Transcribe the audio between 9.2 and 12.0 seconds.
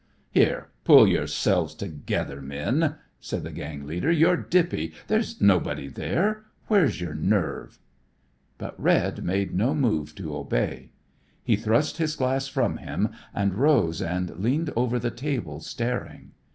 made no move to obey. He thrust